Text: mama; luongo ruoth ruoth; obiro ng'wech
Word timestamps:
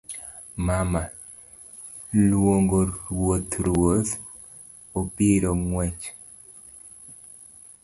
mama; 0.65 1.01
luongo 2.27 2.77
ruoth 2.93 3.53
ruoth; 3.65 4.11
obiro 4.99 5.51
ng'wech 5.63 6.01